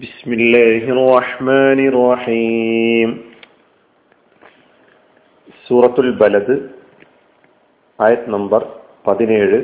بسم 0.00 0.30
الله 0.32 0.82
الرحمن 0.96 1.78
الرحيم 1.92 3.08
സൂറത്തുൽ 5.66 6.10
ബലദ് 6.20 6.54
ആയത് 7.98 8.26
നമ്പർ 8.34 8.62
പതിനേഴ് 9.06 9.58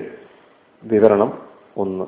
വിവരണം 0.82 1.30
ഒന്ന് 1.76 2.06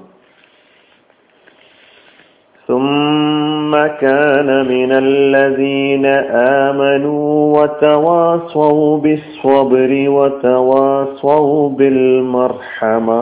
ثم 2.68 3.72
كان 4.04 4.48
من 4.66 4.90
الذين 5.06 6.06
آمنوا 6.66 7.28
وتواصوا 7.56 8.98
بالصبر 8.98 9.90
وتواصوا 10.16 11.54
بالمرحمة 11.70 13.20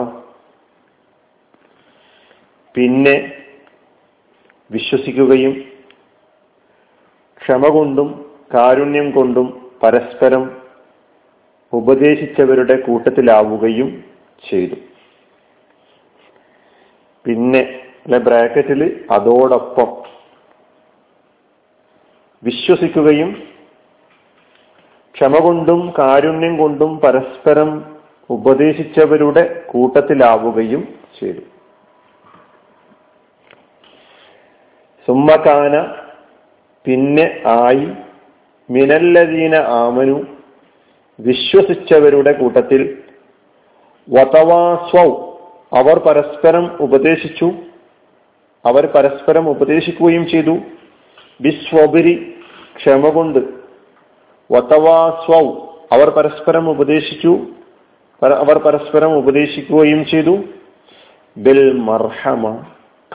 പിന്നെ 2.75 3.15
വിശ്വസിക്കുകയും 4.70 5.54
ക്ഷമ 7.40 7.68
കൊണ്ടും 7.68 8.08
കാരുണ്യം 8.54 9.10
കൊണ്ടും 9.10 9.46
പരസ്പരം 9.82 10.42
ഉപദേശിച്ചവരുടെ 11.72 12.76
കൂട്ടത്തിലാവുകയും 12.86 13.88
ചെയ്തു. 14.48 14.76
പിന്നെ 17.24 17.62
അല്ലെ 18.04 18.18
ബ്രാക്കറ്റിൽ 18.18 18.82
അതോടൊപ്പം 19.10 19.88
വിശ്വസിക്കുകയും 22.42 23.30
ക്ഷമ 25.14 25.38
കൊണ്ടും 25.38 25.80
കാരുണ്യം 25.98 26.56
കൊണ്ടും 26.56 26.92
പരസ്പരം 26.98 27.70
ഉപദേശിച്ചവരുടെ 28.30 29.64
കൂട്ടത്തിലാവുകയും 29.68 30.82
ചെയ്തു. 31.20 31.42
സുമ്മകാന 35.10 35.94
പിന്നെ 36.84 37.42
ആയി 37.46 37.88
മിനല്ലദീന 38.70 39.54
ആമനു 39.54 40.22
വിശ്വസിച്ചവരുടെ 41.20 42.32
കൂട്ടത്തിൽ 42.32 42.98
വതവാസ്വ. 44.10 45.00
അവർ 45.72 45.98
പരസ്പരം 45.98 46.76
ഉപദേശിച്ചു. 46.80 47.52
അവർ 48.66 48.86
പരസ്പരം 48.86 49.50
ഉപദേശിക്കുകയും 49.50 50.28
ചെയ്തു. 50.28 50.56
ബിസ്വബരി 51.40 52.34
ക്ഷമ 52.76 53.08
കൊണ്ട് 53.08 53.38
വതവാസ്വൗ. 54.52 55.66
അവർ 55.92 56.10
പരസ്പരം 56.10 56.70
ഉപദേശിച്ചു. 56.70 57.46
അവർ 58.22 58.58
പരസ്പരം 58.58 59.16
ഉപദേശിക്കുകയും 59.16 60.06
ചെയ്തു. 60.06 60.38
ബിൽ 61.36 61.72
മർഹമ 61.72 62.64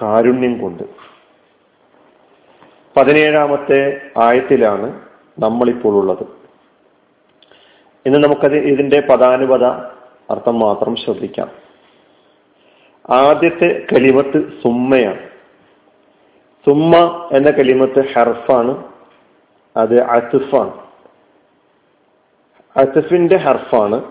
കാരുണ്യം 0.01 0.61
കൊണ്ട്. 0.61 1.14
പതിനേഴാമത്തെ 2.97 4.01
ആയത്തിലാണ് 4.17 5.01
നമ്മളിപ്പോൾ 5.39 5.95
ഉള്ളത്. 5.95 6.27
ഇന്ന് 8.05 8.23
നമുക്കത് 8.23 8.55
ഇതിന്റെ 8.55 8.99
പദാനുപത 8.99 9.65
അർത്ഥം 10.31 10.59
മാത്രം 10.59 10.95
ശ്രദ്ധിക്കാം. 10.95 11.51
ആദ്യത്തെ 13.09 13.85
കലിമത്ത് 13.93 14.61
സുമ്മയാണ്. 14.63 15.27
സുമ്മ 16.65 17.29
എന്ന 17.31 17.51
കലിമത്ത് 17.51 18.13
ഹർഫാണ്. 18.13 18.83
അത് 19.77 20.01
അസുഫാണ് 20.01 20.73
അസുഫിന്റെ 22.77 23.37
ഹർഫാണ്. 23.37 24.03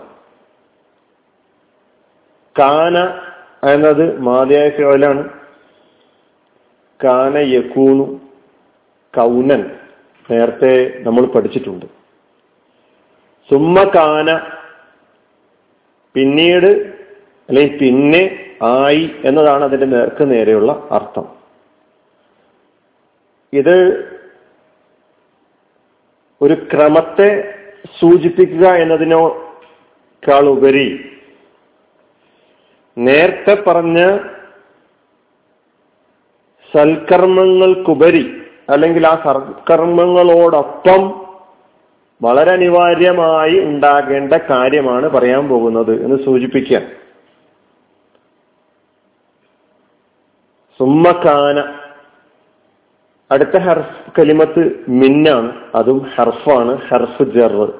കാന 2.59 2.97
എന്നത് 3.69 4.19
മാതിയായ 4.19 4.69
ഫിയോലാണ് 4.69 5.29
കാന 7.03 7.37
യക്കൂണു 7.37 8.24
കൗനൻ 9.15 9.61
നേരത്തെ 10.31 10.73
നമ്മൾ 10.97 11.25
പഠിച്ചിട്ടുണ്ട്. 11.25 11.85
സുമ്മ 13.49 13.83
കാന 13.95 14.29
പിന്നീട് 16.13 16.69
അല്ലെങ്കിൽ 17.49 17.77
പിന്നെ 17.77 18.23
ആയി 18.63 19.03
എന്നതാണ് 19.25 19.63
അതിന്റെ 19.63 19.85
നേർക്ക് 19.85 20.23
നേരെയുള്ള 20.31 20.71
അർത്ഥം. 20.91 21.25
ഇത് 23.53 23.75
ഒരു 26.41 26.55
ക്രമത്തെ 26.71 27.29
സൂചിപ്പിക്കുക 27.99 28.65
എന്നതിനേക്കാൾ 28.83 30.45
ഉപരി 30.49 30.87
നേരത്തെ 32.97 33.53
പറഞ്ഞ 33.67 33.99
സൽക്കർമ്മങ്ങൾക്കുപരി 36.73 38.25
അല്ലെങ്കിൽ 38.69 39.07
ആ 39.07 39.15
സർക്കർമ്മങ്ങളോടൊപ്പം 39.15 41.25
വളരെ 42.21 42.51
അനിവാര്യമായി 42.51 43.59
ഉണ്ടാകേണ്ട 43.59 44.33
കാര്യമാണ് 44.33 45.09
പറയാൻ 45.09 45.47
പോകുന്നത് 45.47 46.03
എന്ന് 46.03 46.23
സൂചിപ്പിക്കുക. 46.23 46.81
സുമ്മക്കാന 50.79 51.79
അടുത്ത 53.31 53.57
ഹർഫ് 53.57 54.19
കലിമത്ത് 54.19 54.85
മിന്നാണ്. 54.87 55.51
അതും 55.75 56.11
ഹർഫാണ്. 56.15 56.87
ഹർഫ് 56.87 57.23
ജർ 57.23 57.73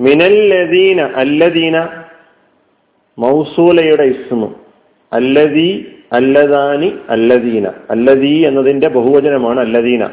മിനല്ലദീന 0.00 1.00
അല്ലദീന 1.00 1.88
മൗസൂലയുടെ 3.18 4.02
ഇസ്മു. 4.02 4.54
അല്ലദീ 5.12 5.84
അല്ലദാനി 6.12 6.98
അല്ലദീന. 7.08 7.70
അല്ലദീ 7.90 8.46
എന്നതിന്റെ 8.46 8.88
ബഹുവചനമാണ് 8.88 9.60
അല്ലദീന. 9.60 10.08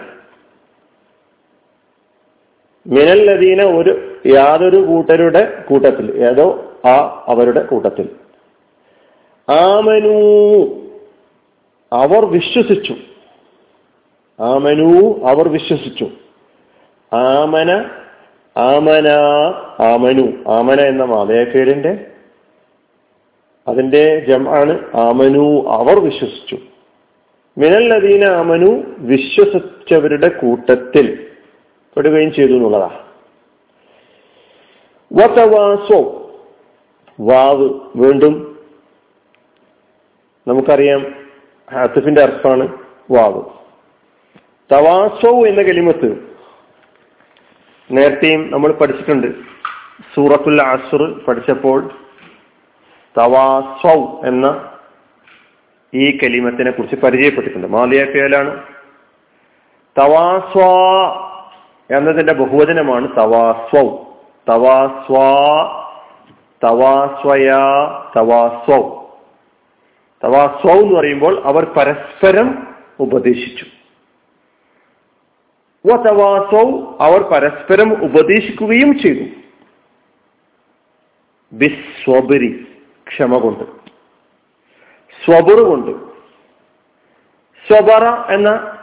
മിനല്ലദീന 2.88 3.64
ഒരു 3.64 4.18
യാതൊരു 4.26 4.78
കൂട്ടരുടെ 4.78 5.64
കൂട്ടത്തിൽ 5.70 6.30
ഏതോ 6.30 6.74
ആ 6.86 7.24
അവരുടെ 7.28 7.64
കൂട്ടത്തിൽ. 7.64 8.10
ആമനൂ. 9.52 10.64
അവർ 11.94 12.26
വിശ്വസിച്ചു. 12.26 12.96
ആമനു 14.40 15.20
അവർ 15.26 15.50
വിശ്വസിച്ചു. 15.50 16.10
ആമന 17.16 17.90
ആമന 18.58 19.08
ആമനു. 19.80 20.52
ആമന 20.52 20.82
എന്ന 20.82 21.04
മാതയക്കേടിന്റെ 21.04 22.11
അതിന്റെ 23.72 24.26
ജം 24.28 24.50
ആണ് 24.50 24.74
ആമനു 24.96 25.46
അവർ 25.70 26.00
വിശ്വസിച്ചു. 26.00 26.58
മിനല്ലദീന 27.58 28.24
ആമനു 28.24 28.72
വിശ്വസിച്ചവരുടെ 28.98 30.28
കൂട്ടത്തിൽ 30.28 31.28
പെടുകയും 31.96 32.34
ചെയ്തു 32.34 32.52
എന്നുള്ളതാ 32.52 32.92
വതവാസോ 35.14 36.00
വാവ് 37.20 37.70
വീണ്ടും 37.96 38.36
നമുക്കറിയാം 40.48 41.02
ഹാസിഫിന്റെ 41.74 42.22
അർത്ഥമാണ് 42.22 42.68
വാവ്. 43.12 43.42
തവാസോ 44.72 45.46
എന്ന 45.48 45.62
കലിമത്ത് 45.62 46.10
നേരത്തെയും 47.92 48.52
നമ്മൾ 48.52 48.72
പഠിച്ചിട്ടുണ്ട്. 48.72 49.28
സൂറത്തുൽ 50.16 50.62
ആസുർ 50.62 51.02
പഠിച്ചപ്പോൾ 51.28 52.01
തവാസൗ 53.18 54.22
എന്ന 54.26 54.72
ഈ 55.94 56.18
കലിമത്തിനെ 56.18 56.72
കുറിച്ച് 56.72 56.96
പരിചയപ്പെട്ടിട്ടുണ്ട്. 56.96 57.68
മാലിയ 57.68 58.06
ഫിയലാണ്. 58.06 58.64
തവാസ്വാ 60.00 60.72
എന്നതിന്റെ 61.98 62.34
ബഹുവചനമാണ് 62.34 63.18
തവാസ്വ. 63.18 63.82
തവാസ്വ 64.50 65.18
തവാസ്വയാ 66.64 67.60
തവാസ്വ. 68.18 68.78
തവാസ്വൗ 70.24 70.82
എന്ന് 70.82 70.96
പറയുമ്പോൾ 70.96 71.42
അവർ 71.46 71.66
പരസ്പരം 71.66 72.68
ഉപദേശിച്ചു. 73.00 73.66
തവാസൗ 75.96 76.96
അവർ 77.00 77.22
പരസ്പരം 77.22 78.04
ഉപദേശിക്കുകയും 78.04 79.00
ചെയ്തു. 79.00 79.30
ബിസ്വബരി. 81.54 82.71
ക്ഷമ 83.08 83.38
കൊണ്ട് 83.38 83.64
സ്വബർ 85.26 85.60
കൊണ്ട്. 85.62 85.92
സ്വബറ 87.68 88.34
എന്ന 88.34 88.78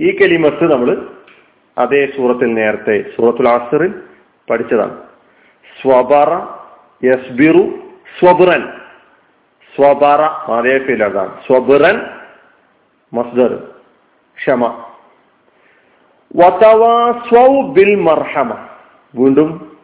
ഈ 0.00 0.16
കലിമത്ത് 0.16 0.72
നമ്മൾ 0.72 1.14
അതേ 1.78 2.06
സൂറത്തിൽ 2.06 2.54
നേരത്തെ 2.54 3.04
സൂറത്തുൽ 3.16 3.48
ആസറിൽ 3.48 4.02
പഠിച്ചതാണ്. 4.50 5.02
സ്വബറ 5.82 6.34
യസ്ബിറു 7.04 7.78
സ്വബുറൻ. 8.18 8.80
സ്വബറ 9.76 10.20
അതേ 10.58 10.78
ഫീലാണ് 10.78 11.42
സ്വബുറൻ 11.46 12.00
മസ്ദർ 13.12 13.74
ക്ഷമ. 14.36 14.84
ബിൽ 17.72 17.94
മർഹമ. 17.94 18.66
വീണ്ടും 19.14 19.76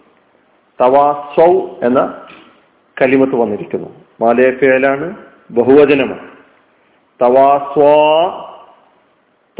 തവാസ്വൗ 0.80 1.68
എന്ന 1.82 2.26
കലിമത്ത് 3.00 3.34
വന്നിരിക്കുന്നു. 3.34 4.04
മാലയ 4.20 4.50
ഫേലാണ് 4.50 5.16
ബഹുവചനമാണ് 5.50 6.28
തവാസ്വാ 7.22 8.44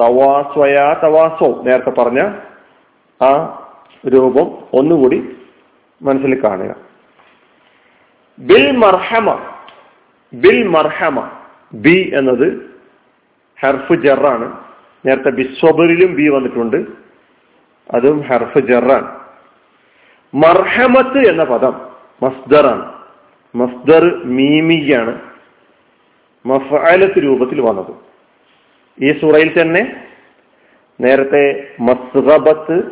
തവാസ്വയാ 0.01 1.01
തവാസോ 1.05 1.63
നേരത്തെ 1.63 1.91
പറഞ്ഞ 1.91 2.33
ആ 3.25 3.63
രൂപം 4.07 4.59
ഒന്നുകൂടി 4.73 5.37
മനസ്സിൽ 6.03 6.45
കാണുക. 6.45 6.75
ബിൽ 8.39 8.77
മർഹമ 8.77 9.39
ബിൽ 10.35 10.69
മർഹമ 10.69 11.31
ബി 11.73 12.13
എന്നത് 12.15 12.71
ഹെർഫ് 13.61 13.95
ജറാണ്. 13.95 14.57
നേരത്തെ 15.07 15.31
ബിസ്വബറിലും 15.31 16.15
ബി 16.15 16.29
വന്നിട്ടുണ്ട്. 16.29 16.87
അതും 17.95 18.21
ഹെർഫ് 18.21 18.59
ജറാണ്. 18.59 19.21
മർഹമത്ത് 20.35 21.19
എന്ന 21.19 21.45
പദം 21.45 21.81
മസ്ദറാണ്. 22.23 22.98
മസ്ദർ 23.55 24.25
മീമിയാണ് 24.25 25.21
മഫാലത്ത് 26.47 27.23
രൂപത്തിൽ 27.23 27.61
വന്നത്. 27.61 27.95
ഈ 29.05 29.21
സൂറയിൽ 29.21 29.63
തന്നെ 29.63 30.07
നേരത്തെ 31.01 31.71
മസ്റബത്ത് 31.81 32.91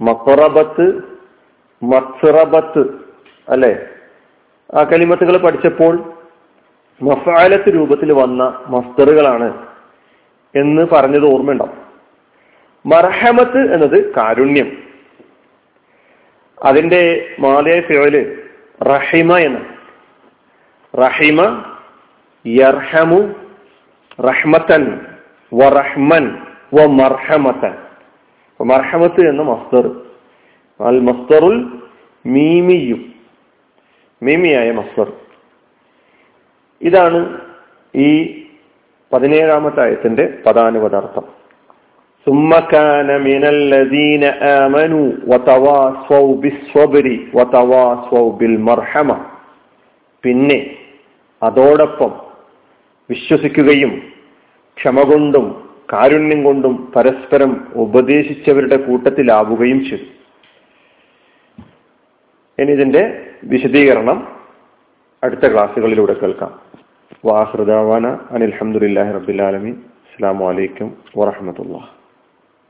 മക്കറബത്ത് 0.00 1.02
മസ്റബത്ത് 1.82 2.80
അല്ലെ? 3.48 3.88
ആ 4.74 4.82
കലിമത്തുകൾ 4.82 5.36
പഠിച്ചപ്പോൾ 5.36 6.12
മഫാലത്ത് 7.02 7.74
രൂപത്തിൽ 7.74 8.12
വന്ന 8.12 8.64
മസ്തറുകളാണ് 8.66 9.66
എന്ന് 10.56 10.82
പറഞ്ഞത് 10.92 11.24
ഓർമ്മയുണ്ടാവും. 11.24 11.78
മർഹമത്ത് 12.86 13.74
എന്നത് 13.74 14.14
കാരുണ്യം. 14.14 14.76
അതിന്റെ 16.62 17.34
മാലയ 17.40 17.80
ഫിയോൽ 17.80 18.39
റഹിമ 18.82 19.38
എന്ന് 19.38 19.60
റഹിമ 20.96 21.64
യർഹമു 22.46 23.34
റഹ്മത്തൻ 24.20 25.06
റഹ്മൻ 25.68 26.46
വ 26.74 26.84
മർഹമത്തൻ 26.84 27.74
മർഹമത്ത് 28.64 29.28
എന്ന 29.28 29.42
മസ്തർ 29.42 29.90
അൽ 30.80 31.00
മസ്തറുൽ 31.00 31.82
മീമിയും. 32.26 33.14
മീമിയായ 34.22 34.70
മസ്തർ 34.70 35.12
ഇതാണ് 36.82 37.40
ഈ 37.94 38.40
പതിനേഴാമത്തെ 39.12 39.80
ആയത്തിന്റെ 39.80 40.38
പദാനുപദാർത്ഥം. 40.46 41.39
ثم 42.27 42.51
كان 42.69 43.09
من 43.21 43.43
الذين 43.47 44.23
آمنوا 44.63 45.07
وتواصوا 45.27 46.29
بالصبر 46.41 47.05
وتواصوا 47.33 48.27
بالمرحمة 48.31 49.17
പിന്നെ 50.23 50.59
അതോടൊപ്പം 51.41 52.11
വിശ്വസിക്കുകയും 53.09 53.91
ക്ഷമ 54.77 54.97
കൊണ്ടും 55.03 55.45
കാരുണ്യം 55.91 56.39
കൊണ്ടും 56.43 56.73
പരസ്പരം 56.95 57.51
ഉപദേശിച്ചവരുടെ 57.83 58.77
കൂട്ടത്തിലാവുകയും 58.85 59.79
ചെയ്തു 59.89 60.07
ഇനി 62.57 62.71
ഇതിന്റെ 62.71 63.03
വിശദീകരണം 63.45 64.19
അടുത്ത 65.23 65.45
ക്ലാസ്സുകളിലൂടെ 65.53 66.15
കേൾക്കാം 66.21 66.51
വാഹൃദാവാന 67.23 68.05
അനിൽഹമുല്ലാഹി 68.35 69.13
റബിലാലമി 69.17 69.73
അസ്സാം 70.05 70.41
വലൈക്കും 70.45 70.89
വാഹമത്തുള്ള 71.17 71.77